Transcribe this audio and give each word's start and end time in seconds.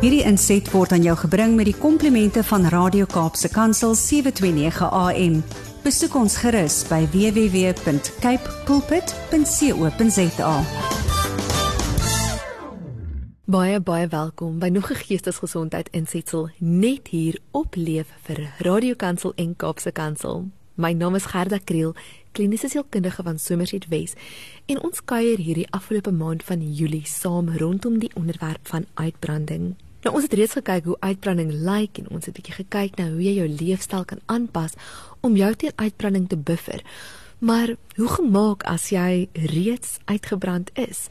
Hierdie 0.00 0.22
inset 0.24 0.64
word 0.72 0.94
aan 0.96 1.02
jou 1.04 1.12
gebring 1.26 1.58
met 1.58 1.66
die 1.68 1.76
komplimente 1.76 2.40
van 2.48 2.62
Radio 2.72 3.04
Kaapse 3.04 3.50
Kansel 3.52 3.92
729 3.92 4.86
AM. 4.88 5.34
Besoek 5.84 6.14
ons 6.16 6.38
gerus 6.40 6.78
by 6.88 7.02
www.cape 7.12 8.54
pulpit.co.za. 8.64 10.54
Baie 13.44 13.82
baie 13.84 14.06
welkom 14.08 14.56
by 14.58 14.72
nog 14.72 14.88
'n 14.88 15.02
geestesgesondheid 15.04 15.92
insetsel 15.92 16.48
net 16.58 17.08
hier 17.12 17.36
op 17.50 17.76
Leef 17.76 18.08
vir 18.24 18.54
Radio 18.58 18.94
Kansel 18.94 19.32
en 19.36 19.56
Kaapse 19.56 19.92
Kansel. 19.92 20.48
My 20.74 20.92
naam 20.92 21.14
is 21.14 21.26
Gerda 21.26 21.58
Kriel, 21.64 21.94
kliniese 22.32 22.68
sielkundige 22.68 23.22
van 23.22 23.38
Somerset 23.38 23.88
Wes, 23.88 24.14
en 24.66 24.82
ons 24.82 25.04
kuier 25.04 25.36
hierdie 25.38 25.70
afgelope 25.70 26.10
maand 26.12 26.42
van 26.42 26.72
Julie 26.74 27.06
saam 27.06 27.56
rondom 27.56 27.98
die 27.98 28.10
onderwerp 28.14 28.68
van 28.68 28.86
uitbranding. 28.94 29.76
Nou 30.00 30.14
ons 30.14 30.24
het 30.24 30.32
reeds 30.32 30.56
gekyk 30.56 30.86
hoe 30.88 30.96
uitbranding 31.04 31.50
lyk 31.52 31.98
en 32.00 32.08
ons 32.08 32.24
het 32.24 32.34
'n 32.34 32.38
bietjie 32.38 32.64
gekyk 32.64 32.96
na 32.96 33.10
hoe 33.10 33.22
jy 33.22 33.34
jou 33.34 33.48
leefstyl 33.48 34.04
kan 34.04 34.20
aanpas 34.26 34.72
om 35.20 35.36
jou 35.36 35.54
teen 35.54 35.72
uitbranding 35.76 36.28
te 36.28 36.36
buffer. 36.36 36.82
Maar 37.38 37.76
hoe 37.96 38.08
gemaak 38.08 38.62
as 38.62 38.88
jy 38.88 39.28
reeds 39.32 39.98
uitgebrand 40.04 40.70
is? 40.74 41.06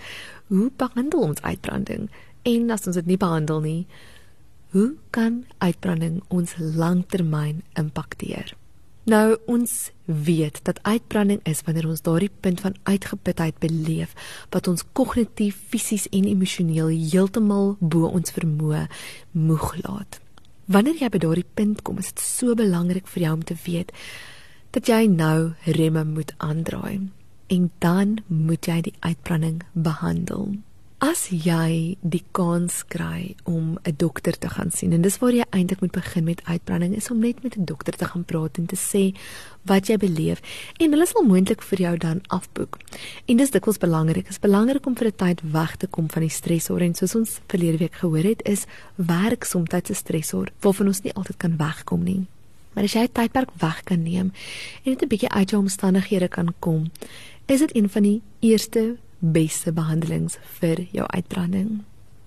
Hoe 0.47 0.71
behandel 0.75 1.21
ons 1.21 1.41
uitbranding? 1.41 2.09
En 2.41 2.69
as 2.69 2.85
ons 2.87 2.95
dit 2.95 3.05
nie 3.05 3.17
behandel 3.17 3.59
nie, 3.61 3.87
hoe 4.69 4.93
kan 5.09 5.45
uitbranding 5.57 6.23
ons 6.27 6.53
langtermyn 6.57 7.63
impakteer? 7.73 8.58
Nou 9.09 9.37
ons 9.49 9.91
weet 10.05 10.59
dat 10.63 10.79
uitbranding 10.83 11.39
is 11.49 11.61
wanneer 11.65 11.87
ons 11.89 12.01
daardie 12.05 12.31
punt 12.39 12.59
van 12.61 12.75
uitgeputheid 12.83 13.57
beleef 13.63 14.13
wat 14.53 14.67
ons 14.67 14.83
kognitief, 14.93 15.57
fisies 15.71 16.05
en 16.13 16.27
emosioneel 16.29 16.91
heeltemal 16.93 17.73
bo 17.79 18.11
ons 18.11 18.33
vermoë 18.35 18.83
moeg 19.31 19.71
laat. 19.81 20.19
Wanneer 20.69 21.01
jy 21.01 21.09
by 21.09 21.21
daardie 21.23 21.47
punt 21.57 21.81
kom, 21.81 21.97
is 21.97 22.11
dit 22.13 22.21
so 22.21 22.53
belangrik 22.59 23.09
vir 23.09 23.25
jou 23.25 23.33
om 23.39 23.43
te 23.43 23.57
weet 23.65 23.95
dat 24.77 24.91
jy 24.91 25.07
nou 25.09 25.55
remme 25.65 26.05
moet 26.05 26.35
aandraai 26.37 27.09
en 27.49 27.69
dan 27.81 28.19
moet 28.27 28.69
jy 28.69 28.81
die 28.91 28.97
uitbranding 28.99 29.63
behandel. 29.73 30.51
As 30.99 31.29
jy 31.31 31.95
die 32.03 32.25
kans 32.35 32.81
kry 32.91 33.31
om 33.47 33.79
'n 33.87 33.95
dokter 33.95 34.35
te 34.37 34.49
gaan 34.49 34.69
sien 34.69 34.91
en 34.91 35.01
dis 35.01 35.17
waar 35.19 35.31
jy 35.31 35.45
eintlik 35.49 35.79
moet 35.79 35.91
begin 35.95 36.23
met 36.23 36.41
uitbranding 36.43 36.95
is 36.95 37.09
om 37.09 37.19
net 37.19 37.41
met 37.43 37.55
'n 37.55 37.63
dokter 37.63 37.95
te 37.95 38.05
gaan 38.05 38.25
praat 38.25 38.57
en 38.57 38.65
te 38.65 38.75
sê 38.75 39.15
wat 39.63 39.87
jy 39.87 39.97
beleef 39.97 40.41
en 40.77 40.91
hulle 40.91 41.05
sal 41.05 41.23
moontlik 41.23 41.61
vir 41.61 41.79
jou 41.79 41.97
dan 41.97 42.21
afboek. 42.27 42.77
En 43.27 43.37
dis 43.37 43.49
dikwels 43.49 43.77
belangrik, 43.77 44.27
is 44.27 44.39
belangrik 44.39 44.85
om 44.85 44.95
vir 44.95 45.07
'n 45.07 45.15
tyd 45.15 45.41
weg 45.51 45.75
te 45.77 45.87
kom 45.87 46.09
van 46.09 46.21
die 46.21 46.29
stresor 46.29 46.81
en 46.81 46.93
soos 46.93 47.15
ons 47.15 47.39
verlede 47.47 47.77
week 47.77 47.93
gehoor 47.93 48.23
het, 48.23 48.41
is 48.43 48.65
werk 48.95 49.43
soms 49.43 49.69
'n 49.71 49.95
stresor 49.95 50.51
waarvan 50.59 50.87
ons 50.87 51.01
nie 51.01 51.13
altyd 51.13 51.37
kan 51.37 51.57
wegkom 51.57 52.03
nie. 52.03 52.27
Maar 52.73 52.83
as 52.83 52.93
jy 52.93 53.07
tydperk 53.07 53.49
weg 53.59 53.83
kan 53.83 54.03
neem 54.03 54.33
en 54.83 54.91
net 54.91 55.01
'n 55.01 55.07
bietjie 55.07 55.29
uit 55.29 55.49
jou 55.49 55.61
omstandighede 55.61 56.27
kan 56.27 56.53
kom, 56.59 56.91
is 57.45 57.59
dit 57.59 57.75
een 57.75 57.89
van 57.89 58.03
die 58.03 58.21
eerste 58.41 58.97
beste 59.19 59.71
behandelings 59.71 60.37
vir 60.59 60.85
jou 60.91 61.05
uitbranding. 61.07 61.83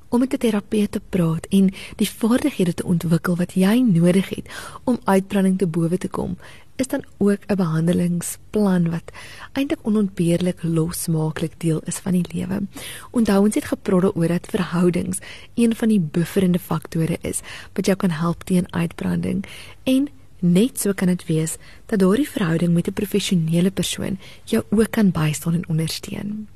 Om 0.09 0.21
met 0.21 0.35
'n 0.35 0.39
terapeut 0.39 0.93
te 0.93 1.01
praat 1.09 1.47
en 1.51 1.73
die 1.97 2.11
vaardighede 2.11 2.75
te 2.75 2.85
ontwikkel 2.85 3.37
wat 3.37 3.55
jy 3.55 3.81
nodig 3.81 4.29
het 4.29 4.47
om 4.85 5.01
uitbranding 5.05 5.59
te 5.59 5.67
bowe 5.67 5.99
te 5.99 6.09
kom, 6.09 6.37
is 6.77 6.89
dan 6.89 7.05
ook 7.19 7.41
'n 7.47 7.57
behandelingsplan 7.57 8.91
wat 8.91 9.13
eintlik 9.53 9.79
onontbeerlik 9.83 10.63
losmaaklik 10.63 11.55
deel 11.57 11.81
is 11.85 11.99
van 11.99 12.13
die 12.13 12.27
lewe. 12.33 12.63
Onthou 13.11 13.45
ons 13.45 13.55
het 13.55 13.65
gepraat 13.65 14.17
oor 14.17 14.29
dat 14.29 14.47
verhoudings 14.47 15.19
een 15.55 15.77
van 15.77 15.89
die 15.89 16.01
bufferende 16.01 16.59
faktore 16.59 17.19
is 17.21 17.41
wat 17.73 17.87
jou 17.87 17.97
kan 17.97 18.11
help 18.11 18.43
teen 18.43 18.73
uitbranding 18.73 19.45
en 19.83 20.09
Net 20.45 20.81
so 20.81 20.93
kan 20.93 21.07
dit 21.07 21.27
wees 21.27 21.57
dat 21.87 21.99
daardie 21.99 22.29
verhouding 22.29 22.75
met 22.75 22.89
'n 22.89 22.93
professionele 22.93 23.71
persoon 23.71 24.19
jou 24.45 24.65
ook 24.71 24.91
kan 24.91 25.11
bystaan 25.11 25.55
en 25.55 25.69
ondersteun 25.69 26.49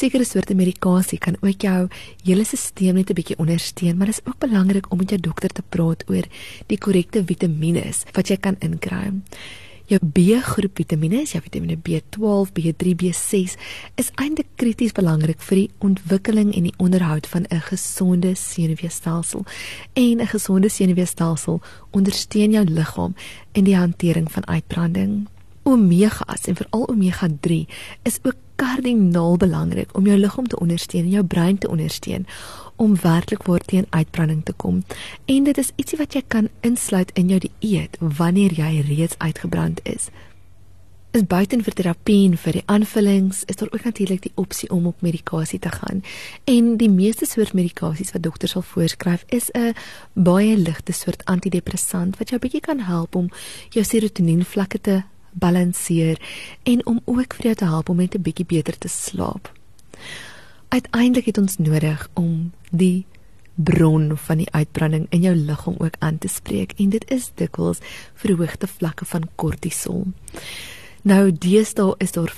sekere 0.00 0.24
soorte 0.24 0.54
medikasie 0.56 1.18
kan 1.20 1.36
ook 1.44 1.64
jou 1.66 1.80
hele 2.24 2.44
stelsel 2.44 2.94
net 2.96 3.10
'n 3.10 3.18
bietjie 3.18 3.38
ondersteun, 3.38 3.96
maar 3.96 4.06
dit 4.06 4.16
is 4.16 4.26
ook 4.26 4.38
belangrik 4.38 4.90
om 4.90 4.98
met 4.98 5.10
jou 5.10 5.20
dokter 5.20 5.50
te 5.50 5.62
praat 5.62 6.04
oor 6.08 6.24
die 6.66 6.78
korrekte 6.78 7.24
vitamiene 7.24 7.84
wat 8.12 8.28
jy 8.28 8.36
kan 8.36 8.56
inkry. 8.60 9.12
Jou 9.86 10.00
B-groep 10.00 10.76
vitamiene, 10.76 11.24
jou 11.24 11.42
vitamiene 11.42 11.76
B12, 11.76 12.52
B3, 12.52 12.94
B6 12.94 13.56
is 13.96 14.10
eintlik 14.14 14.46
krities 14.56 14.92
belangrik 14.92 15.40
vir 15.40 15.56
die 15.56 15.70
ontwikkeling 15.78 16.54
en 16.54 16.62
die 16.62 16.74
onderhoud 16.78 17.26
van 17.26 17.46
'n 17.50 17.60
gesonde 17.60 18.34
senuweestelsel. 18.34 19.44
En 19.94 20.20
'n 20.20 20.26
gesonde 20.26 20.68
senuweestelsel 20.68 21.60
ondersteun 21.90 22.50
jou 22.50 22.64
liggaam 22.64 23.14
in 23.52 23.64
die 23.64 23.76
hantering 23.76 24.32
van 24.32 24.46
uitbranding. 24.46 25.28
Omegas 25.62 26.46
en 26.46 26.56
veral 26.56 26.88
omega 26.88 27.28
3 27.40 27.66
is 28.02 28.18
ook 28.22 28.36
kardinaal 28.60 29.36
belangrik 29.36 29.96
om 29.96 30.06
jou 30.06 30.18
liggaam 30.18 30.46
te 30.46 30.58
ondersteun 30.60 31.04
en 31.04 31.10
jou 31.10 31.24
brein 31.24 31.58
te 31.58 31.68
ondersteun 31.68 32.26
om 32.76 32.96
werklik 33.00 33.42
waar 33.42 33.60
teen 33.64 33.86
uitbranding 33.90 34.44
te 34.44 34.52
kom. 34.52 34.82
En 35.24 35.44
dit 35.44 35.58
is 35.58 35.72
ietsie 35.76 35.98
wat 35.98 36.16
jy 36.16 36.22
kan 36.26 36.48
insluit 36.60 37.10
in 37.14 37.28
jou 37.28 37.40
dieet 37.40 37.96
wanneer 38.00 38.52
jy 38.56 38.80
reeds 38.88 39.18
uitgebrand 39.18 39.80
is. 39.84 40.08
Is 41.10 41.24
buiten 41.26 41.64
vir 41.66 41.74
terapie 41.74 42.20
en 42.28 42.36
vir 42.38 42.60
die 42.60 42.66
aanvullings 42.70 43.42
is 43.50 43.58
daar 43.58 43.72
ook 43.72 43.84
natuurlik 43.84 44.22
die 44.22 44.32
opsie 44.38 44.70
om 44.70 44.86
op 44.86 45.00
medikasie 45.02 45.58
te 45.58 45.72
gaan. 45.74 46.04
En 46.44 46.76
die 46.76 46.90
meeste 46.90 47.26
soort 47.26 47.52
medikasies 47.52 48.12
wat 48.12 48.22
dokters 48.22 48.52
sal 48.56 48.62
voorskryf 48.62 49.24
is 49.28 49.50
'n 49.54 49.74
baie 50.14 50.56
ligte 50.56 50.92
soort 50.92 51.24
antidepressant 51.24 52.18
wat 52.18 52.28
jou 52.28 52.40
bietjie 52.40 52.60
kan 52.60 52.78
help 52.80 53.14
om 53.14 53.30
jou 53.70 53.84
serotonien 53.84 54.44
vlakke 54.44 54.80
te 54.80 55.02
balanseer 55.32 56.20
en 56.62 56.86
om 56.86 57.00
ook 57.04 57.34
vir 57.34 57.44
jou 57.44 57.54
te 57.54 57.64
help 57.64 57.88
om 57.88 57.96
net 57.96 58.14
'n 58.14 58.22
bietjie 58.22 58.46
beter 58.46 58.78
te 58.78 58.88
slaap. 58.88 59.52
Uiteindelik 60.68 61.26
het 61.26 61.38
ons 61.38 61.56
nodig 61.56 62.08
om 62.14 62.52
die 62.70 63.06
bron 63.54 64.16
van 64.16 64.36
die 64.36 64.50
uitbranding 64.50 65.06
in 65.08 65.20
jou 65.20 65.34
liggaam 65.34 65.74
ook 65.78 65.94
aan 65.98 66.18
te 66.18 66.28
spreek 66.28 66.72
en 66.78 66.88
dit 66.88 67.10
is 67.10 67.30
dikwels 67.34 67.78
verhoogde 68.14 68.66
vlakke 68.66 69.04
van 69.04 69.28
kortisol. 69.34 70.06
Nou 71.02 71.32
deesdae 71.32 71.94
is 71.98 72.12
daar 72.12 72.30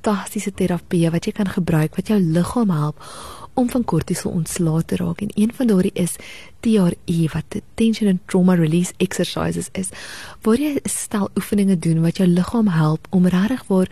fantastiese 0.00 0.52
terapieë 0.56 1.10
wat 1.12 1.26
jy 1.26 1.32
kan 1.36 1.48
gebruik 1.48 1.96
wat 1.96 2.08
jou 2.08 2.18
liggaam 2.20 2.70
help 2.70 3.00
om 3.54 3.68
van 3.68 3.84
kortisol 3.84 4.32
ontslae 4.32 4.84
te 4.84 4.96
raak. 4.96 5.20
En 5.20 5.30
een 5.34 5.52
van 5.52 5.66
daardie 5.66 5.92
is 5.94 6.16
TRE 6.60 7.28
wat 7.34 7.60
tension 7.74 8.08
and 8.08 8.20
trauma 8.26 8.54
release 8.54 8.94
exercises 8.98 9.68
is 9.72 9.90
waar 10.42 10.56
jy 10.56 10.80
'n 10.80 10.88
stel 10.88 11.28
oefeninge 11.36 11.78
doen 11.78 12.00
wat 12.00 12.16
jou 12.16 12.28
liggaam 12.28 12.68
help 12.68 13.06
om 13.10 13.26
regtig 13.26 13.64
waar 13.66 13.88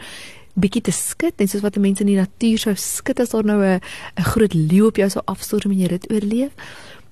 bietjie 0.54 0.82
te 0.82 0.90
skud. 0.90 1.34
En 1.36 1.48
soos 1.48 1.60
wat 1.60 1.76
mense 1.76 2.00
in 2.00 2.06
die 2.06 2.16
natuur 2.16 2.58
sou 2.58 2.74
skud 2.74 3.20
as 3.20 3.30
daar 3.30 3.44
nou 3.44 3.62
'n 3.62 3.80
'n 4.16 4.22
groot 4.22 4.54
leeu 4.54 4.86
op 4.86 4.96
jou 4.96 5.10
sou 5.10 5.22
afstorm 5.24 5.72
en 5.72 5.78
jy 5.78 5.88
dit 5.88 6.12
oorleef. 6.12 6.52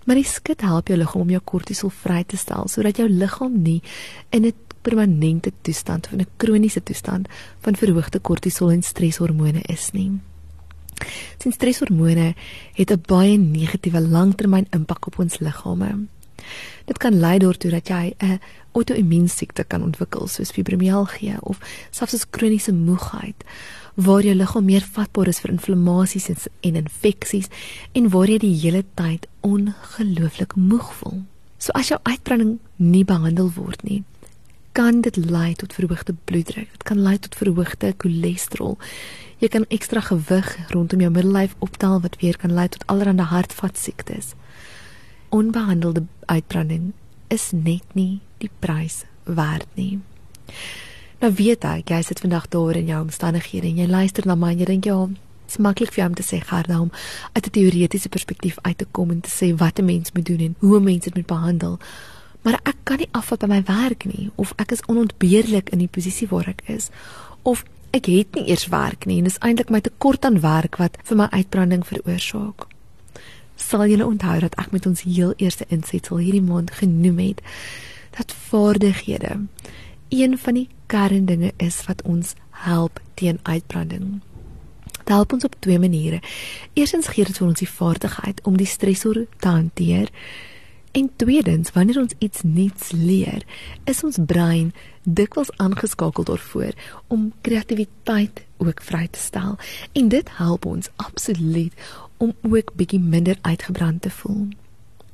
Maar 0.05 0.17
die 0.17 0.25
skud 0.25 0.61
help 0.61 0.89
jou 0.89 0.99
liggaam 0.99 1.23
om 1.23 1.31
jou 1.31 1.41
kortisol 1.45 1.91
vry 1.91 2.25
te 2.25 2.37
stel 2.37 2.69
sodat 2.69 2.97
jou 2.97 3.09
liggaam 3.09 3.63
nie 3.63 3.83
in 4.31 4.45
'n 4.47 4.53
permanente 4.87 5.53
toestand 5.67 6.07
of 6.07 6.13
'n 6.13 6.27
kroniese 6.37 6.83
toestand 6.83 7.29
van 7.61 7.77
verhoogde 7.77 8.21
kortisol 8.21 8.71
en 8.71 8.83
streshormone 8.83 9.63
is 9.63 9.91
nie. 9.93 10.11
Sien 11.39 11.53
streshormone 11.53 12.35
het 12.75 12.91
'n 12.91 13.03
baie 13.07 13.39
negatiewe 13.39 14.01
langtermyn 14.01 14.67
impak 14.71 15.07
op 15.07 15.19
ons 15.19 15.39
liggame. 15.39 16.07
Dit 16.85 16.99
kan 16.99 17.19
lei 17.19 17.39
daartoe 17.39 17.71
dat 17.71 17.89
jy 17.89 18.15
'n 18.19 18.41
auto-immuunsiekte 18.73 19.65
kan 19.65 19.83
ontwikkel 19.83 20.27
soos 20.27 20.51
fibromialgie 20.51 21.37
of 21.41 21.59
selfs 21.91 22.15
as 22.15 22.31
kroniese 22.31 22.73
moegheid 22.73 23.45
waar 23.95 24.23
jou 24.23 24.35
liggaam 24.35 24.65
meer 24.65 24.85
vatbaar 24.85 25.29
is 25.29 25.41
vir 25.41 25.51
inflammasies 25.51 26.29
en, 26.29 26.37
en 26.61 26.75
infeksies 26.75 27.49
en 27.93 28.09
waar 28.09 28.29
jy 28.29 28.39
die 28.39 28.57
hele 28.60 28.84
tyd 28.95 29.27
ongelooflik 29.41 30.55
moeg 30.55 30.95
voel. 30.95 31.22
So 31.59 31.72
as 31.72 31.89
jou 31.89 31.99
uitbranding 32.03 32.59
nie 32.77 33.05
behandel 33.05 33.49
word 33.57 33.83
nie, 33.83 34.05
kan 34.77 35.01
dit 35.01 35.17
lei 35.17 35.55
tot 35.55 35.73
verhoogde 35.73 36.15
bloeddruk. 36.25 36.69
Dit 36.71 36.83
kan 36.83 36.99
lei 37.01 37.19
tot 37.19 37.34
verhoogde 37.34 37.95
cholesterol. 37.97 38.77
Jy 39.41 39.49
kan 39.49 39.65
ekstra 39.73 40.03
gewig 40.05 40.51
rondom 40.69 41.01
jou 41.01 41.11
middellyf 41.13 41.55
optel 41.65 42.01
wat 42.05 42.19
weer 42.21 42.37
kan 42.37 42.53
lei 42.53 42.69
tot 42.69 42.84
allerlei 42.93 43.25
hartvaskiektes. 43.25 44.34
Onbehandelde 45.28 46.05
uitbranding 46.27 46.93
is 47.33 47.51
net 47.57 47.95
nie 47.97 48.21
die 48.39 48.51
prys 48.61 49.05
werd 49.25 49.69
nie. 49.81 50.01
Nou 51.25 51.33
weet 51.33 51.65
ek, 51.65 51.89
jy 51.89 52.03
sit 52.05 52.21
vandag 52.21 52.51
daar 52.53 52.77
in 52.77 52.91
jou 52.93 53.01
omstandighede 53.07 53.71
en 53.71 53.81
jy 53.81 53.87
luister 53.89 54.29
na 54.29 54.37
my 54.37 54.53
en 54.53 54.61
jy 54.61 54.69
dink 54.69 54.84
ja, 54.84 54.99
dit 55.07 55.55
is 55.55 55.63
maklik 55.63 55.95
vir 55.97 56.05
hom 56.05 56.19
te 56.19 56.27
sê 56.27 56.43
gaan 56.45 56.69
hom 56.75 56.91
uit 57.33 57.47
'n 57.47 57.51
teoretiese 57.57 58.13
perspektief 58.13 58.59
uit 58.63 58.79
te 58.79 58.87
kom 58.93 59.11
en 59.11 59.21
te 59.21 59.33
sê 59.33 59.57
wat 59.57 59.81
'n 59.81 59.84
mens 59.84 60.13
moet 60.13 60.27
doen 60.27 60.41
en 60.41 60.55
hoe 60.59 60.77
'n 60.77 60.84
mens 60.84 61.05
dit 61.05 61.15
moet 61.15 61.27
behandel 61.27 61.79
maar 62.47 62.60
ek 62.63 62.78
kan 62.87 63.03
nie 63.03 63.10
afvat 63.19 63.43
by 63.43 63.48
my 63.51 63.63
werk 63.66 64.07
nie 64.07 64.28
of 64.39 64.54
ek 64.63 64.77
is 64.77 64.84
onontbeerlik 64.87 65.72
in 65.75 65.83
die 65.83 65.91
posisie 65.91 66.28
waar 66.31 66.47
ek 66.53 66.63
is 66.71 66.93
of 67.43 67.65
ek 67.97 68.07
het 68.13 68.39
nie 68.39 68.47
eers 68.53 68.69
werk 68.71 69.09
nie 69.10 69.19
en 69.19 69.27
dis 69.27 69.41
eintlik 69.43 69.72
my 69.75 69.83
tekort 69.83 70.25
aan 70.28 70.39
werk 70.45 70.78
wat 70.83 70.98
vir 71.09 71.19
my 71.22 71.28
uitbranding 71.34 71.83
veroorsaak. 71.87 72.69
sal 73.57 73.87
julle 73.89 74.07
onthou 74.07 74.39
dat 74.45 74.54
ek 74.60 74.72
met 74.72 74.87
ons 74.87 75.03
heel 75.03 75.33
eerste 75.37 75.65
insetsel 75.72 76.21
hierdie 76.22 76.45
maand 76.45 76.71
genoem 76.71 77.19
het 77.19 77.43
dat 78.16 78.33
vaardighede 78.48 79.41
een 80.09 80.39
van 80.39 80.54
die 80.54 80.69
kerndinge 80.87 81.53
is 81.57 81.83
wat 81.89 82.03
ons 82.03 82.34
help 82.51 83.01
teen 83.15 83.39
uitbranding. 83.43 84.21
Dit 84.98 85.09
help 85.09 85.33
ons 85.33 85.45
op 85.45 85.54
twee 85.59 85.78
maniere. 85.78 86.21
Eerstens 86.72 87.09
gee 87.09 87.25
dit 87.25 87.39
vir 87.39 87.47
ons 87.47 87.59
die 87.59 87.71
vaardigheid 87.71 88.41
om 88.45 88.57
die 88.57 88.66
stresor 88.66 89.25
te 89.39 89.48
hanteer. 89.48 90.10
En 90.97 91.10
tweedens, 91.16 91.72
wanneer 91.72 91.98
ons 92.01 92.15
iets 92.19 92.41
nuuts 92.43 92.91
leer, 92.91 93.43
is 93.84 93.98
ons 94.04 94.16
brein 94.27 94.71
dikwels 95.03 95.51
aangeskakel 95.60 96.25
daarvoor 96.25 96.72
om 97.13 97.33
kreatiwiteit 97.45 98.41
ook 98.57 98.81
vry 98.83 99.03
te 99.10 99.21
stel. 99.21 99.59
En 99.93 100.09
dit 100.09 100.31
help 100.39 100.65
ons 100.65 100.89
absoluut 100.97 101.72
om 102.16 102.33
ook 102.43 102.72
bietjie 102.81 103.01
minder 103.01 103.37
uitgebrand 103.41 104.03
te 104.03 104.10
voel. 104.10 104.47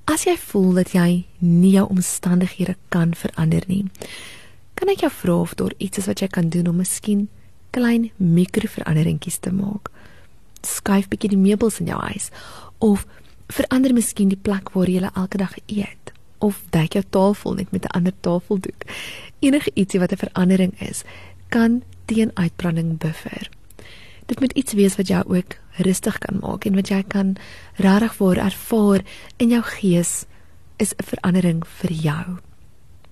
As 0.06 0.22
jy 0.28 0.36
voel 0.38 0.78
dat 0.78 0.94
jy 0.94 1.24
nie 1.38 1.72
jou 1.74 1.88
omstandighede 1.90 2.76
kan 2.94 3.16
verander 3.18 3.66
nie, 3.66 3.82
kan 4.78 4.92
ek 4.92 5.02
jou 5.02 5.10
vra 5.16 5.40
of 5.48 5.56
daar 5.58 5.74
iets 5.82 5.98
is 5.98 6.06
wat 6.06 6.22
jy 6.22 6.30
kan 6.30 6.52
doen 6.54 6.70
om 6.70 6.78
miskien 6.78 7.26
klein 7.74 8.12
mikroveranderingkies 8.22 9.42
te 9.42 9.50
maak. 9.50 9.90
Skuif 10.62 11.10
bietjie 11.10 11.34
die 11.34 11.42
meubels 11.42 11.82
in 11.82 11.90
jou 11.90 11.98
huis 12.06 12.30
of 12.78 13.02
verander 13.48 13.92
miskien 13.92 14.28
die 14.28 14.40
plek 14.40 14.72
waar 14.72 14.88
jy 14.88 15.10
elke 15.14 15.38
dag 15.38 15.56
eet 15.66 16.12
of 16.38 16.62
dek 16.70 16.92
jou 16.92 17.04
tafel 17.10 17.54
net 17.54 17.70
met 17.70 17.84
'n 17.84 17.94
ander 17.96 18.12
tafeldoek. 18.20 18.82
Enige 19.38 19.70
ietsie 19.74 20.00
wat 20.00 20.12
'n 20.12 20.16
verandering 20.16 20.80
is, 20.80 21.02
kan 21.48 21.82
teen 22.04 22.30
uitbranding 22.34 22.98
buffer. 22.98 23.48
Dit 24.26 24.40
moet 24.40 24.52
iets 24.52 24.72
wees 24.72 24.96
wat 24.96 25.08
jou 25.08 25.36
ook 25.36 25.58
rustig 25.76 26.18
kan 26.18 26.38
maak 26.40 26.64
en 26.64 26.74
wat 26.74 26.88
jy 26.88 27.02
kan 27.02 27.36
regtig 27.74 28.14
voor 28.14 28.36
ervaar 28.36 29.00
in 29.36 29.48
jou 29.48 29.62
gees 29.62 30.24
is 30.76 30.94
'n 30.96 31.04
verandering 31.04 31.66
vir 31.66 31.92
jou. 31.92 32.38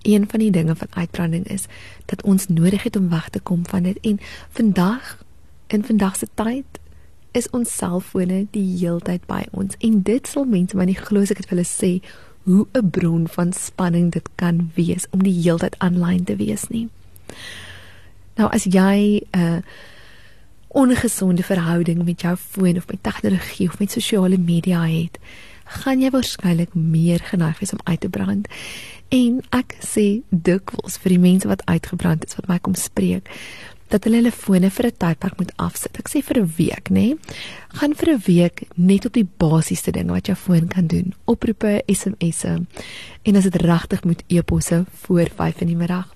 Een 0.03 0.29
van 0.29 0.39
die 0.39 0.51
dinge 0.51 0.77
van 0.77 0.89
uitbranding 0.91 1.47
is 1.47 1.65
dat 2.07 2.23
ons 2.23 2.47
nodig 2.47 2.83
het 2.83 2.97
om 2.97 3.09
weg 3.09 3.29
te 3.29 3.41
kom 3.41 3.67
van 3.67 3.83
dit 3.83 3.99
en 4.01 4.21
vandag 4.51 5.25
in 5.67 5.85
vandag 5.85 6.17
se 6.17 6.27
tyd 6.35 6.81
is 7.33 7.49
ons 7.57 7.77
selfone 7.77 8.47
die 8.55 8.67
heeltyd 8.79 9.27
by 9.31 9.45
ons 9.53 9.77
en 9.81 10.03
dit 10.03 10.27
sal 10.27 10.45
mense 10.45 10.77
maar 10.77 10.89
nie 10.91 10.99
glo 10.99 11.23
as 11.23 11.31
ek 11.31 11.43
dit 11.43 11.51
vir 11.51 11.57
hulle 11.59 11.69
sê 11.69 11.93
hoe 12.49 12.67
'n 12.75 12.91
bron 12.91 13.29
van 13.29 13.53
spanning 13.53 14.11
dit 14.11 14.29
kan 14.37 14.71
wees 14.75 15.07
om 15.11 15.23
die 15.23 15.43
heeltyd 15.43 15.77
aanlyn 15.79 16.25
te 16.25 16.37
wees 16.37 16.69
nie. 16.69 16.89
Nou 18.37 18.49
as 18.51 18.65
jy 18.65 19.21
'n 19.21 19.39
uh, 19.39 19.61
ongesonde 20.71 21.43
verhouding 21.43 22.05
met 22.05 22.21
jou 22.21 22.37
foon 22.37 22.77
of 22.77 22.87
met 22.87 23.03
tegnologie 23.03 23.69
of 23.69 23.79
met 23.79 23.91
sosiale 23.91 24.39
media 24.39 24.87
het, 24.87 25.19
gaan 25.65 26.01
jy 26.01 26.11
waarskynlik 26.11 26.75
meer 26.75 27.19
geneig 27.19 27.59
wees 27.59 27.73
om 27.73 27.83
uit 27.85 28.01
te 28.01 28.09
brand. 28.09 28.49
En 29.09 29.41
ek 29.51 29.75
sê 29.83 30.23
dikwels 30.31 30.99
vir 31.03 31.15
die 31.17 31.19
mense 31.23 31.49
wat 31.51 31.65
uitgebrand 31.67 32.25
is 32.25 32.37
wat 32.39 32.47
my 32.47 32.59
kom 32.59 32.75
spreek 32.75 33.27
dat 33.91 34.05
hulle 34.05 34.21
hulle 34.21 34.33
fone 34.33 34.71
vir 34.71 34.87
'n 34.87 34.97
tydperk 34.99 35.39
moet 35.39 35.53
afsit. 35.57 35.99
Ek 35.99 36.09
sê 36.09 36.23
vir 36.23 36.43
'n 36.43 36.53
week, 36.57 36.89
nê? 36.91 36.93
Nee? 36.93 37.17
Gaan 37.69 37.95
vir 37.95 38.15
'n 38.15 38.23
week 38.27 38.63
net 38.77 39.07
op 39.07 39.13
die 39.13 39.29
basiese 39.39 39.91
dinge 39.91 40.13
wat 40.13 40.27
jou 40.27 40.37
foon 40.37 40.69
kan 40.69 40.87
doen. 40.87 41.15
Oproepe, 41.25 41.83
SMS'e. 41.87 42.67
En 43.23 43.37
as 43.37 43.45
dit 43.45 43.57
regtig 43.57 44.05
moet 44.05 44.23
e-posse 44.29 44.85
voor 45.03 45.29
5 45.37 45.61
in 45.61 45.67
die 45.67 45.77
middag 45.77 46.15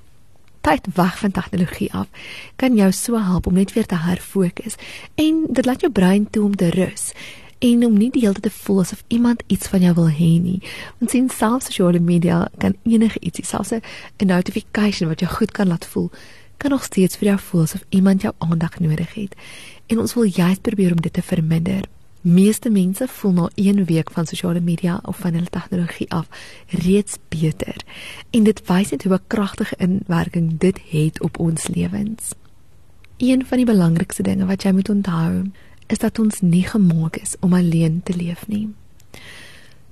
tyd 0.65 0.87
weg 0.94 1.19
van 1.19 1.31
tegnologie 1.31 1.93
af 1.93 2.09
kan 2.56 2.76
jou 2.76 2.93
so 2.93 3.19
help 3.21 3.47
om 3.47 3.55
net 3.55 3.73
weer 3.73 3.87
te 3.87 3.99
herfokus 4.00 4.77
en 5.15 5.47
dit 5.50 5.67
laat 5.67 5.81
jou 5.81 5.93
brein 5.93 6.31
toe 6.31 6.44
om 6.44 6.56
te 6.56 6.70
rus 6.70 7.12
en 7.59 7.85
om 7.87 7.97
nie 7.97 8.11
die 8.12 8.25
hele 8.25 8.37
tyd 8.38 8.49
te 8.49 8.59
voel 8.65 8.81
asof 8.81 9.05
iemand 9.09 9.43
iets 9.47 9.69
van 9.73 9.85
jou 9.85 9.93
wil 9.97 10.09
hê 10.12 10.32
nie. 10.43 10.59
Ons 11.00 11.15
sien 11.15 11.29
selfs 11.32 11.70
sosiale 11.70 12.00
media 12.00 12.43
kan 12.61 12.75
enige 12.85 13.20
ietsie, 13.20 13.44
selfs 13.44 13.73
'n 13.73 14.27
notification 14.27 15.09
wat 15.09 15.20
jou 15.20 15.31
goed 15.31 15.53
kan 15.53 15.69
laat 15.69 15.87
voel, 15.87 16.11
kan 16.56 16.71
nog 16.71 16.85
steeds 16.85 17.17
vir 17.17 17.29
jou 17.29 17.39
voel 17.39 17.62
asof 17.62 17.85
iemand 17.89 18.23
jou 18.23 18.35
aandag 18.39 18.79
nodig 18.81 19.15
het. 19.15 19.35
En 19.87 19.99
ons 19.99 20.15
wil 20.15 20.25
juist 20.25 20.61
probeer 20.61 20.93
om 20.93 21.01
dit 21.01 21.12
te 21.12 21.23
verminder. 21.23 21.85
Meeste 22.21 22.71
mense 22.71 23.09
voel 23.09 23.33
na 23.33 23.49
1 23.55 23.85
week 23.85 24.11
van 24.11 24.27
sosiale 24.27 24.61
media 24.61 25.01
of 25.03 25.17
van 25.17 25.33
hulle 25.33 25.51
tegnologie 25.51 26.11
af 26.11 26.29
reeds 26.69 27.17
beter. 27.29 27.77
En 28.31 28.45
dit 28.45 28.62
wys 28.67 28.91
net 28.91 29.05
hoe 29.05 29.15
'n 29.15 29.27
kragtige 29.27 29.77
inwerking 29.77 30.59
dit 30.59 30.81
het 30.89 31.21
op 31.21 31.39
ons 31.39 31.69
lewens. 31.69 32.33
Een 33.17 33.47
van 33.47 33.56
die 33.56 33.67
belangrikste 33.67 34.23
dinge 34.23 34.47
wat 34.47 34.62
jy 34.62 34.73
moet 34.73 34.89
onthou, 34.89 35.51
is 35.87 35.99
dat 35.99 36.19
ons 36.19 36.41
nie 36.41 36.67
gemaak 36.67 37.17
is 37.17 37.37
om 37.41 37.53
alleen 37.53 38.01
te 38.03 38.17
leef 38.17 38.49
nie. 38.49 38.69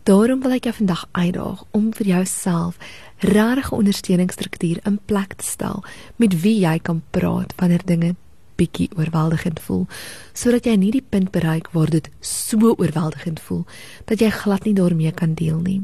Daarom 0.03 0.41
wil 0.43 0.57
ek 0.57 0.65
jou 0.67 0.75
vandag 0.75 1.05
uitdaag 1.15 1.61
om 1.71 1.93
vir 1.95 2.07
jouself 2.07 2.79
regte 3.23 3.75
ondersteuningsstruktuur 3.77 4.81
in 4.83 4.99
plek 5.07 5.37
te 5.39 5.47
stel 5.47 5.85
met 6.19 6.35
wie 6.43 6.57
jy 6.59 6.79
kan 6.83 7.05
praat 7.15 7.55
wanneer 7.61 7.85
dinge 7.87 8.17
bietjie 8.59 8.89
oorweldigend 8.99 9.63
voel, 9.63 9.87
sodat 10.35 10.67
jy 10.67 10.75
nie 10.77 10.91
die 10.91 11.05
punt 11.15 11.31
bereik 11.31 11.71
waar 11.71 11.91
dit 11.91 12.11
so 12.19 12.75
oorweldigend 12.75 13.39
voel 13.47 13.63
dat 14.11 14.19
jy 14.19 14.33
glad 14.35 14.67
nie 14.67 14.75
daarmee 14.75 15.15
kan 15.15 15.39
deel 15.39 15.63
nie. 15.63 15.81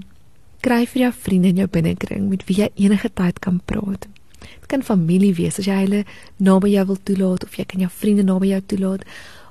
Kry 0.67 0.83
vir 0.91 1.07
jou 1.07 1.15
vriende 1.15 1.55
in 1.55 1.63
jou 1.63 1.71
binnekring 1.71 2.27
met 2.27 2.43
wie 2.51 2.59
jy 2.65 2.73
enige 2.75 3.15
tyd 3.15 3.39
kan 3.39 3.63
praat. 3.71 4.11
Dit 4.43 4.67
kan 4.67 4.83
familie 4.83 5.35
wees 5.39 5.63
as 5.63 5.71
jy 5.71 5.79
hulle 5.85 6.03
naby 6.43 6.75
jou 6.75 6.89
wil 6.91 6.99
toelaat 7.07 7.47
of 7.47 7.55
jy 7.55 7.71
kan 7.71 7.87
jou 7.87 7.91
vriende 8.03 8.27
naby 8.27 8.51
jou 8.51 8.65
toelaat 8.75 9.07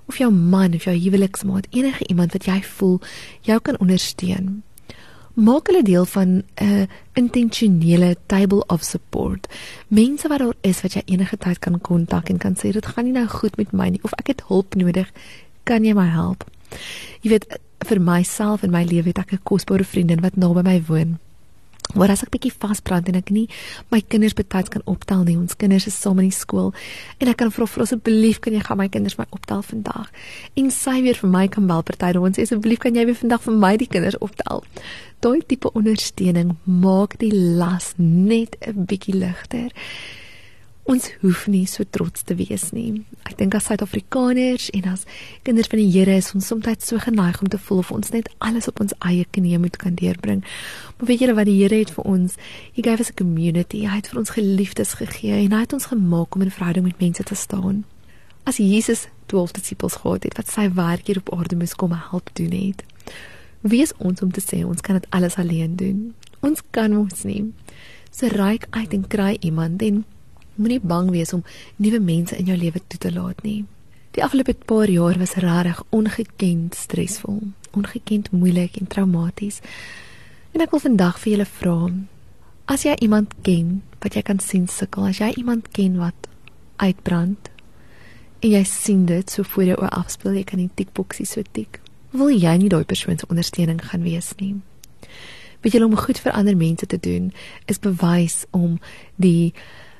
of 0.08 0.18
jou 0.18 0.32
man 0.32 0.74
of 0.74 0.84
jou 0.84 0.96
huweliksmaat, 0.96 1.68
enige 1.70 2.08
iemand 2.08 2.32
wat 2.32 2.46
jy 2.46 2.62
voel 2.64 3.00
jou 3.42 3.60
kan 3.60 3.78
ondersteun 3.80 4.64
maak 5.38 5.70
hulle 5.70 5.84
deel 5.86 6.06
van 6.06 6.28
'n 6.28 6.44
uh, 6.62 6.86
intentionele 7.14 8.18
table 8.26 8.64
of 8.68 8.82
support. 8.84 9.48
Mense 9.88 10.28
wat 10.28 10.40
daar 10.40 10.54
is 10.62 10.82
wat 10.82 10.94
jy 10.94 11.02
enige 11.06 11.38
tyd 11.38 11.60
kan 11.60 11.82
kontak 11.82 12.30
en 12.30 12.38
kan 12.38 12.56
sê 12.56 12.72
dit 12.72 12.86
gaan 12.86 13.04
nie 13.04 13.14
nou 13.14 13.28
goed 13.28 13.58
met 13.58 13.72
my 13.72 13.90
nie 13.90 14.04
of 14.04 14.14
ek 14.18 14.28
het 14.28 14.42
hulp 14.48 14.76
nodig, 14.76 15.12
kan 15.64 15.86
jy 15.86 15.94
my 15.94 16.08
help? 16.08 16.44
Jy 17.22 17.30
weet 17.30 17.60
vir 17.86 18.02
myself 18.02 18.64
en 18.64 18.72
my 18.72 18.84
lewe 18.84 19.08
het 19.08 19.18
ek 19.18 19.32
'n 19.34 19.44
kosbare 19.44 19.84
vriendin 19.84 20.22
wat 20.22 20.36
naby 20.36 20.62
my 20.62 20.84
woon. 20.88 21.20
Maar 21.96 22.12
as 22.12 22.24
ek 22.26 22.34
bietjie 22.34 22.52
vasbrand 22.52 23.08
en 23.08 23.16
ek 23.20 23.32
nie 23.32 23.46
my 23.94 24.02
kinders 24.02 24.36
betyds 24.38 24.72
kan 24.74 24.84
optel 24.86 25.24
nie, 25.24 25.38
ons 25.40 25.56
kinders 25.56 25.88
is 25.88 25.96
saam 25.96 26.20
in 26.20 26.28
die 26.28 26.36
skool 26.36 26.74
en 27.22 27.32
ek 27.32 27.40
kan 27.40 27.52
vra 27.54 27.68
vir 27.70 27.86
asseblief 27.86 28.42
kan 28.44 28.58
jy 28.58 28.64
gaan 28.66 28.82
my 28.82 28.90
kinders 28.92 29.18
my 29.20 29.28
optel 29.32 29.64
vandag? 29.64 30.12
En 30.60 30.72
sy 30.74 31.00
weer 31.06 31.20
vir 31.22 31.32
my 31.32 31.48
kan 31.48 31.68
bel 31.70 31.86
party 31.88 32.12
dan 32.18 32.36
sê 32.36 32.48
asseblief 32.48 32.84
kan 32.84 32.96
jy 32.98 33.08
weer 33.08 33.20
vandag 33.20 33.44
vir 33.48 33.60
my 33.64 33.74
die 33.80 33.90
kinders 33.92 34.20
optel? 34.20 34.64
Daai 35.24 35.42
tipe 35.48 35.72
ondersteuning 35.74 36.58
maak 36.66 37.18
die 37.24 37.34
las 37.34 37.94
net 37.98 38.58
'n 38.62 38.86
bietjie 38.86 39.16
ligter 39.16 39.72
ons 40.88 41.10
hoef 41.22 41.48
nie 41.52 41.66
so 41.68 41.84
trots 41.84 42.24
te 42.24 42.36
wees 42.40 42.70
nie. 42.72 43.04
Ek 43.28 43.36
dink 43.40 43.56
as 43.58 43.68
Suid-Afrikaners 43.68 44.70
en 44.78 44.86
as 44.94 45.04
kinders 45.44 45.68
van 45.72 45.82
die 45.82 45.90
Here 45.92 46.16
is 46.16 46.32
ons 46.36 46.48
soms 46.48 46.88
so 46.88 47.00
geneig 47.04 47.42
om 47.44 47.50
te 47.52 47.60
voel 47.60 47.84
of 47.84 47.92
ons 47.92 48.14
net 48.16 48.30
alles 48.40 48.70
op 48.72 48.80
ons 48.80 48.96
eie 49.10 49.26
knieë 49.36 49.60
moet 49.60 49.76
kan 49.78 49.98
deurbring. 50.00 50.46
Maar 50.98 51.10
weet 51.12 51.26
julle 51.26 51.36
wat 51.36 51.50
die 51.50 51.58
Here 51.60 51.82
het 51.84 51.92
vir 51.92 52.08
ons? 52.08 52.38
He 52.74 52.82
gave 52.82 53.04
us 53.04 53.12
a 53.12 53.18
community. 53.20 53.84
Hy 53.84 54.00
het 54.00 54.08
vir 54.08 54.24
ons 54.24 54.32
geliefdes 54.32 54.96
gegee 55.02 55.44
en 55.44 55.52
hy 55.58 55.62
het 55.66 55.76
ons 55.76 55.92
gemaak 55.92 56.36
om 56.36 56.48
in 56.48 56.56
verhouding 56.56 56.88
met 56.88 57.04
mense 57.04 57.24
te 57.24 57.36
staan. 57.36 57.84
As 58.48 58.62
Jesus 58.64 59.10
12 59.28 59.58
disippels 59.60 60.00
gehad 60.00 60.24
het 60.24 60.38
wat 60.40 60.48
sy 60.48 60.70
werk 60.72 61.08
hier 61.12 61.20
op 61.20 61.34
aarde 61.36 61.60
moes 61.60 61.76
kom 61.76 61.92
help 61.92 62.32
doen 62.40 62.56
het. 62.56 62.86
Wie 63.62 63.84
is 63.84 63.92
ons 64.00 64.24
om 64.24 64.32
te 64.32 64.42
sê 64.44 64.64
ons 64.64 64.82
kan 64.82 64.96
dit 64.96 65.08
alles 65.12 65.36
alleen 65.36 65.76
doen? 65.76 66.14
Ons 66.40 66.64
kan 66.72 66.94
mos 66.96 67.26
nie. 67.28 67.50
So 68.12 68.32
ryk 68.32 68.70
uit 68.72 68.94
en 68.96 69.04
kry 69.12 69.36
iemand 69.44 69.84
en 69.84 70.06
Moenie 70.58 70.82
bang 70.82 71.10
wees 71.14 71.34
om 71.34 71.44
nuwe 71.78 72.00
mense 72.02 72.38
in 72.38 72.50
jou 72.50 72.58
lewe 72.58 72.82
toe 72.88 73.00
te 73.00 73.14
laat 73.14 73.44
nie. 73.46 73.66
Die 74.18 74.24
afgelope 74.26 74.56
paar 74.66 74.90
jaar 74.90 75.18
was 75.22 75.36
regtig 75.38 75.84
ongekend 75.94 76.76
stresvol, 76.76 77.42
ongekend 77.78 78.32
moeilik 78.32 78.80
en 78.82 78.88
traumaties. 78.90 79.60
En 80.58 80.64
ek 80.66 80.74
wil 80.74 80.82
vandag 80.82 81.20
vir 81.22 81.36
julle 81.36 81.46
vra, 81.60 81.76
as 82.66 82.86
jy 82.88 82.96
iemand 83.06 83.36
ken 83.46 83.84
wat 84.02 84.18
jy 84.18 84.24
kan 84.26 84.42
sien 84.42 84.66
sukkel, 84.68 85.06
as 85.12 85.22
jy 85.22 85.30
iemand 85.38 85.70
ken 85.76 86.00
wat 86.02 86.30
uitbrand 86.82 87.52
en 88.42 88.50
jy 88.54 88.64
sien 88.66 89.06
dit 89.10 89.30
so 89.30 89.46
voor 89.46 89.68
jou 89.70 89.78
afspeel, 89.86 90.40
jy 90.40 90.46
kan 90.50 90.62
die 90.62 90.72
tikboksie 90.82 91.26
so 91.30 91.46
tik. 91.54 91.80
Wil 92.18 92.34
jy 92.34 92.56
nie 92.58 92.70
daai 92.74 92.86
persoon 92.90 93.22
se 93.22 93.30
ondersteuning 93.30 93.84
gaan 93.92 94.06
wees 94.06 94.32
nie? 94.42 94.56
Weet 95.62 95.78
jy 95.78 95.82
om 95.86 95.98
goed 95.98 96.20
vir 96.22 96.34
ander 96.38 96.58
mense 96.58 96.86
te 96.86 96.98
doen 97.02 97.32
is 97.70 97.82
bewys 97.82 98.46
om 98.56 98.78
die 99.22 99.54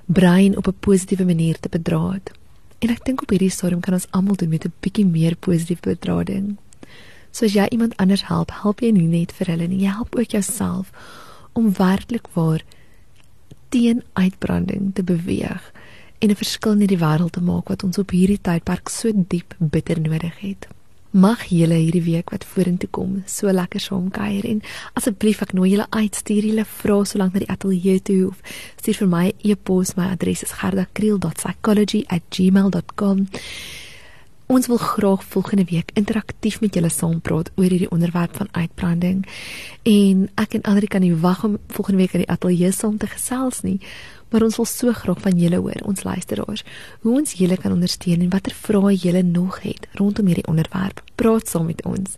brein 0.08 0.58
op 0.58 0.68
'n 0.68 0.80
positiewe 0.80 1.26
manier 1.26 1.60
te 1.60 1.70
bedraad. 1.70 2.32
En 2.80 2.90
ek 2.90 3.06
dink 3.06 3.22
op 3.22 3.30
hierdie 3.30 3.50
stadium 3.50 3.80
kan 3.80 3.94
ons 3.94 4.08
almal 4.12 4.36
doen 4.36 4.50
met 4.50 4.66
'n 4.66 4.74
bietjie 4.80 5.06
meer 5.06 5.36
positiewe 5.36 5.82
bedrading. 5.82 6.58
So 7.32 7.46
as 7.46 7.54
jy 7.54 7.68
iemand 7.70 7.98
anders 7.98 8.28
help, 8.28 8.52
help 8.52 8.80
jy 8.80 8.92
nie 8.92 9.08
net 9.08 9.32
vir 9.32 9.48
hulle 9.48 9.68
nie, 9.68 9.80
jy 9.80 9.92
help 9.94 10.16
ook 10.16 10.32
jouself 10.32 10.92
om 11.54 11.74
werklik 11.74 12.28
waar 12.34 12.64
teen 13.70 14.04
uitbranding 14.14 14.94
te 14.94 15.04
beweeg 15.04 15.72
en 16.20 16.30
'n 16.30 16.36
verskil 16.36 16.72
in 16.72 16.88
die 16.88 16.98
wêreld 16.98 17.32
te 17.32 17.42
maak 17.42 17.68
wat 17.68 17.84
ons 17.84 17.98
op 17.98 18.10
hierdie 18.10 18.42
tydperk 18.42 18.90
so 18.90 19.12
diep 19.14 19.56
bitter 19.60 20.02
nodig 20.02 20.40
het. 20.40 20.68
Mag 21.12 21.46
julle 21.48 21.76
hierdie 21.80 22.04
week 22.04 22.30
wat 22.34 22.46
vorentoe 22.46 22.90
kom 22.92 23.24
so 23.32 23.48
lekker 23.52 23.80
saam 23.80 24.10
kuier 24.12 24.46
en 24.50 24.62
asseblief 25.00 25.42
ek 25.46 25.54
nooi 25.56 25.70
julle 25.72 25.88
uit 25.96 26.16
stuur 26.20 26.44
julle 26.50 26.66
vrae 26.68 27.06
solank 27.08 27.34
na 27.34 27.40
die 27.46 27.54
ateljee 27.54 28.00
toe 28.10 28.28
of 28.28 28.38
stuur 28.76 28.98
vir 29.02 29.10
my 29.16 29.26
e-pos. 29.44 29.96
My 29.96 30.06
adres 30.12 30.44
is 30.44 30.58
gerdakriel.psychology@gmail.com 30.60 33.18
Ons 34.48 34.68
wil 34.68 34.78
graag 34.78 35.24
volgende 35.24 35.66
week 35.68 35.90
interaktief 35.94 36.62
met 36.62 36.74
julle 36.74 36.90
saam 36.90 37.18
praat 37.22 37.50
oor 37.56 37.68
hierdie 37.68 37.90
onderwerp 37.92 38.38
van 38.40 38.48
uitbranding 38.52 39.26
en 39.84 40.22
ek 40.40 40.54
en 40.56 40.64
Andri 40.72 40.88
kan 40.88 41.04
nie 41.04 41.16
wag 41.20 41.44
om 41.44 41.58
volgende 41.68 42.00
week 42.00 42.16
in 42.16 42.24
die 42.24 42.32
ateljee 42.32 42.72
saam 42.72 42.96
te 42.98 43.10
gesels 43.12 43.60
nie 43.68 43.82
maar 44.30 44.46
ons 44.48 44.56
wil 44.60 44.68
so 44.68 44.94
graag 44.94 45.20
van 45.24 45.36
julle 45.40 45.60
hoor, 45.60 45.82
ons 45.88 46.04
luisteraars, 46.04 46.64
hoe 47.04 47.14
ons 47.20 47.36
julle 47.40 47.58
kan 47.60 47.76
ondersteun 47.76 48.24
en 48.24 48.32
watter 48.32 48.56
vrae 48.56 48.96
julle 48.96 49.24
nog 49.24 49.62
het 49.64 49.88
rondom 50.00 50.28
hierdie 50.32 50.48
onderwerp. 50.48 51.04
Praat 51.16 51.48
saam 51.48 51.68
met 51.68 51.84
ons. 51.88 52.16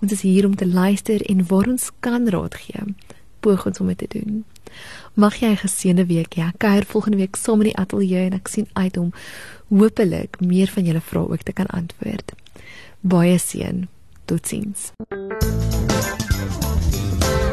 Ons 0.00 0.12
is 0.16 0.24
hier 0.24 0.48
om 0.48 0.56
te 0.56 0.68
luister 0.68 1.24
en 1.28 1.44
waar 1.48 1.68
ons 1.68 1.90
kan 2.00 2.28
raad 2.28 2.56
gee. 2.60 2.94
Poog 3.40 3.66
ons 3.68 3.80
om 3.80 3.92
dit 3.92 4.04
te 4.04 4.08
doen. 4.18 4.44
Mag 5.14 5.34
jy 5.40 5.50
'n 5.50 5.56
geseënde 5.56 6.06
week 6.06 6.34
hê. 6.34 6.40
Ja, 6.40 6.52
kuier 6.56 6.84
volgende 6.86 7.16
week 7.16 7.36
saam 7.36 7.60
in 7.60 7.66
die 7.72 7.76
ateljee 7.76 8.24
en 8.26 8.32
ek 8.32 8.48
sien 8.48 8.68
uit 8.72 8.96
om 8.96 9.12
hopelik 9.68 10.40
meer 10.40 10.68
van 10.68 10.84
julle 10.84 11.00
vrae 11.00 11.30
ook 11.30 11.42
te 11.42 11.52
kan 11.52 11.66
antwoord. 11.66 12.32
Baie 13.00 13.38
seën. 13.38 13.88
Totsiens. 14.24 14.92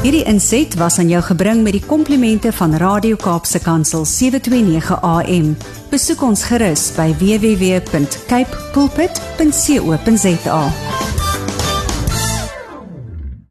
Hierdie 0.01 0.23
inset 0.29 0.75
was 0.77 0.99
aan 0.99 1.09
jou 1.09 1.21
gebring 1.25 1.63
met 1.65 1.73
die 1.73 1.85
komplimente 1.85 2.51
van 2.53 2.75
Radio 2.79 3.15
Kaapse 3.15 3.59
Kansel 3.59 4.05
729 4.05 5.01
AM. 5.01 5.57
Besoek 5.89 6.21
ons 6.21 6.43
gerus 6.43 6.91
by 6.95 7.09
www.cape 7.17 8.71
pulpit.co.za. 8.73 10.61